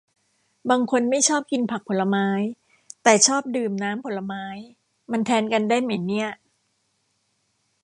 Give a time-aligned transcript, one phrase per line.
[0.69, 2.27] บางคนไม่ชอบกินผักผลไม้
[3.03, 4.43] แต่ชอบดื่มน้ำผลไม้
[5.11, 6.29] มันแทนกันได้ไหมเนี่ย